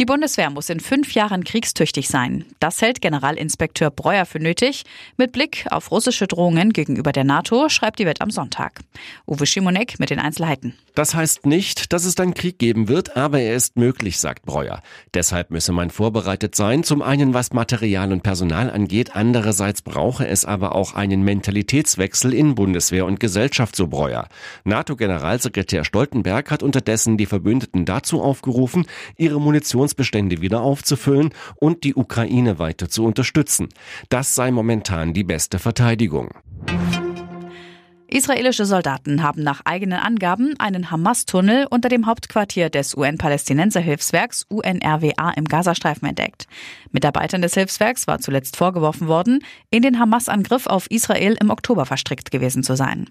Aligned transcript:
Die 0.00 0.04
Bundeswehr 0.04 0.48
muss 0.50 0.70
in 0.70 0.78
fünf 0.78 1.14
Jahren 1.14 1.42
kriegstüchtig 1.42 2.06
sein. 2.06 2.44
Das 2.60 2.80
hält 2.80 3.00
Generalinspekteur 3.00 3.90
Breuer 3.90 4.26
für 4.26 4.38
nötig. 4.38 4.84
Mit 5.16 5.32
Blick 5.32 5.66
auf 5.72 5.90
russische 5.90 6.28
Drohungen 6.28 6.72
gegenüber 6.72 7.10
der 7.10 7.24
NATO 7.24 7.68
schreibt 7.68 7.98
die 7.98 8.06
Welt 8.06 8.20
am 8.20 8.30
Sonntag. 8.30 8.78
Uwe 9.26 9.44
Schimonek 9.44 9.98
mit 9.98 10.10
den 10.10 10.20
Einzelheiten. 10.20 10.74
Das 10.94 11.16
heißt 11.16 11.46
nicht, 11.46 11.92
dass 11.92 12.04
es 12.04 12.14
dann 12.14 12.34
Krieg 12.34 12.60
geben 12.60 12.86
wird, 12.86 13.16
aber 13.16 13.40
er 13.40 13.56
ist 13.56 13.76
möglich, 13.76 14.18
sagt 14.18 14.44
Breuer. 14.44 14.82
Deshalb 15.14 15.50
müsse 15.50 15.72
man 15.72 15.90
vorbereitet 15.90 16.54
sein, 16.54 16.84
zum 16.84 17.02
einen 17.02 17.34
was 17.34 17.52
Material 17.52 18.12
und 18.12 18.22
Personal 18.22 18.70
angeht, 18.70 19.16
andererseits 19.16 19.82
brauche 19.82 20.28
es 20.28 20.44
aber 20.44 20.76
auch 20.76 20.94
einen 20.94 21.22
Mentalitätswechsel 21.22 22.32
in 22.32 22.54
Bundeswehr 22.54 23.04
und 23.04 23.18
Gesellschaft, 23.18 23.74
so 23.74 23.88
Breuer. 23.88 24.28
NATO-Generalsekretär 24.64 25.84
Stoltenberg 25.84 26.52
hat 26.52 26.62
unterdessen 26.62 27.16
die 27.16 27.26
Verbündeten 27.26 27.84
dazu 27.84 28.20
aufgerufen, 28.20 28.86
ihre 29.16 29.40
Munition 29.40 29.87
Munitionsbestände 29.88 30.40
wieder 30.40 30.60
aufzufüllen 30.60 31.30
und 31.56 31.84
die 31.84 31.94
Ukraine 31.94 32.58
weiter 32.58 32.88
zu 32.88 33.04
unterstützen. 33.04 33.68
Das 34.08 34.34
sei 34.34 34.50
momentan 34.50 35.14
die 35.14 35.24
beste 35.24 35.58
Verteidigung. 35.58 36.30
Israelische 38.10 38.64
Soldaten 38.64 39.22
haben 39.22 39.42
nach 39.42 39.60
eigenen 39.66 39.98
Angaben 39.98 40.54
einen 40.58 40.90
Hamas-Tunnel 40.90 41.66
unter 41.68 41.90
dem 41.90 42.06
Hauptquartier 42.06 42.70
des 42.70 42.96
UN-Palästinenser-Hilfswerks 42.96 44.46
UNRWA 44.48 45.32
im 45.36 45.44
Gazastreifen 45.44 46.08
entdeckt. 46.08 46.46
Mitarbeitern 46.90 47.42
des 47.42 47.52
Hilfswerks 47.52 48.06
war 48.06 48.18
zuletzt 48.18 48.56
vorgeworfen 48.56 49.08
worden, 49.08 49.44
in 49.70 49.82
den 49.82 49.98
Hamas-Angriff 49.98 50.66
auf 50.66 50.90
Israel 50.90 51.36
im 51.38 51.50
Oktober 51.50 51.84
verstrickt 51.84 52.30
gewesen 52.30 52.62
zu 52.62 52.76
sein. 52.76 53.10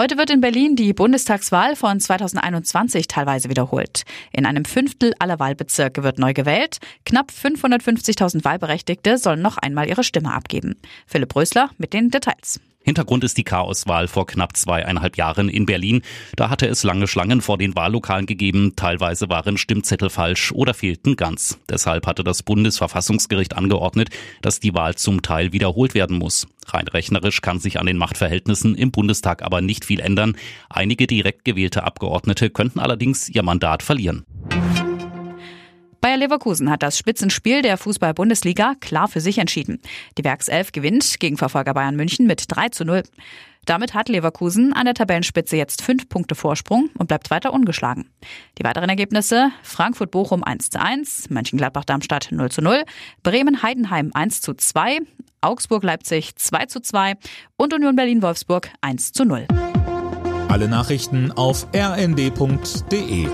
Heute 0.00 0.16
wird 0.16 0.30
in 0.30 0.40
Berlin 0.40 0.76
die 0.76 0.94
Bundestagswahl 0.94 1.76
von 1.76 2.00
2021 2.00 3.06
teilweise 3.06 3.50
wiederholt. 3.50 4.04
In 4.32 4.46
einem 4.46 4.64
Fünftel 4.64 5.12
aller 5.18 5.38
Wahlbezirke 5.38 6.02
wird 6.02 6.18
neu 6.18 6.32
gewählt. 6.32 6.78
Knapp 7.04 7.30
550.000 7.30 8.42
Wahlberechtigte 8.42 9.18
sollen 9.18 9.42
noch 9.42 9.58
einmal 9.58 9.90
ihre 9.90 10.02
Stimme 10.02 10.32
abgeben. 10.32 10.76
Philipp 11.06 11.36
Rösler 11.36 11.68
mit 11.76 11.92
den 11.92 12.08
Details. 12.08 12.60
Hintergrund 12.82 13.24
ist 13.24 13.36
die 13.36 13.44
Chaoswahl 13.44 14.08
vor 14.08 14.26
knapp 14.26 14.56
zweieinhalb 14.56 15.18
Jahren 15.18 15.50
in 15.50 15.66
Berlin. 15.66 16.00
Da 16.34 16.48
hatte 16.48 16.66
es 16.66 16.82
lange 16.82 17.06
Schlangen 17.06 17.42
vor 17.42 17.58
den 17.58 17.76
Wahllokalen 17.76 18.24
gegeben. 18.24 18.72
Teilweise 18.76 19.28
waren 19.28 19.58
Stimmzettel 19.58 20.08
falsch 20.08 20.50
oder 20.52 20.72
fehlten 20.72 21.16
ganz. 21.16 21.58
Deshalb 21.68 22.06
hatte 22.06 22.24
das 22.24 22.42
Bundesverfassungsgericht 22.42 23.54
angeordnet, 23.54 24.08
dass 24.40 24.60
die 24.60 24.72
Wahl 24.72 24.94
zum 24.94 25.20
Teil 25.20 25.52
wiederholt 25.52 25.92
werden 25.92 26.18
muss. 26.18 26.46
Rein 26.74 26.88
rechnerisch 26.88 27.40
kann 27.40 27.58
sich 27.58 27.78
an 27.78 27.86
den 27.86 27.96
Machtverhältnissen 27.96 28.74
im 28.74 28.90
Bundestag 28.90 29.42
aber 29.42 29.60
nicht 29.60 29.84
viel 29.84 30.00
ändern. 30.00 30.36
Einige 30.68 31.06
direkt 31.06 31.44
gewählte 31.44 31.84
Abgeordnete 31.84 32.50
könnten 32.50 32.80
allerdings 32.80 33.28
ihr 33.28 33.42
Mandat 33.42 33.82
verlieren. 33.82 34.24
Bayer 36.00 36.16
Leverkusen 36.16 36.70
hat 36.70 36.82
das 36.82 36.96
Spitzenspiel 36.96 37.60
der 37.60 37.76
Fußball-Bundesliga 37.76 38.74
klar 38.80 39.06
für 39.06 39.20
sich 39.20 39.36
entschieden. 39.36 39.80
Die 40.16 40.24
Werkself 40.24 40.72
gewinnt 40.72 41.20
gegen 41.20 41.36
Verfolger 41.36 41.74
Bayern 41.74 41.96
München 41.96 42.26
mit 42.26 42.44
3 42.48 42.70
zu 42.70 42.86
0. 42.86 43.02
Damit 43.66 43.92
hat 43.92 44.08
Leverkusen 44.08 44.72
an 44.72 44.86
der 44.86 44.94
Tabellenspitze 44.94 45.58
jetzt 45.58 45.82
fünf 45.82 46.08
Punkte 46.08 46.34
Vorsprung 46.34 46.88
und 46.96 47.08
bleibt 47.08 47.30
weiter 47.30 47.52
ungeschlagen. 47.52 48.08
Die 48.58 48.64
weiteren 48.64 48.88
Ergebnisse 48.88 49.50
Frankfurt-Bochum 49.62 50.42
1 50.42 50.70
zu 50.70 50.80
1, 50.80 51.28
Mönchengladbach-Darmstadt 51.28 52.32
0 52.32 52.50
zu 52.50 52.62
0, 52.62 52.84
Bremen-Heidenheim 53.22 54.10
1 54.14 54.40
zu 54.40 54.54
2, 54.54 55.00
Augsburg-Leipzig 55.40 56.36
2 56.36 56.66
zu 56.66 56.80
2 56.80 57.14
und 57.56 57.74
Union 57.74 57.96
Berlin-Wolfsburg 57.96 58.70
1 58.80 59.12
zu 59.12 59.24
0. 59.24 59.46
Alle 60.48 60.68
Nachrichten 60.68 61.32
auf 61.32 61.66
rnd.de 61.74 63.28